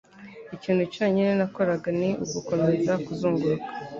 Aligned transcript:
ikintu 0.55 0.83
cyonyine 0.93 1.31
nakoraga 1.39 1.89
ni 1.99 2.09
ugukomeza 2.23 2.93
kuzunguruka.” 3.05 3.69